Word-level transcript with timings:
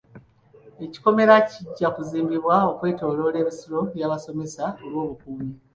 Ekikomera 0.85 1.33
kijja 1.49 1.87
kuzimbibwa 1.95 2.55
okwetooloola 2.71 3.37
ebisulo 3.43 3.77
by'abasomesa 3.93 4.63
olw'obukuumi. 4.85 5.49